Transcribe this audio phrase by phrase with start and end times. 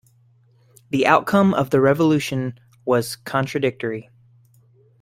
[0.89, 4.09] The outcome of the revolution was contradictory.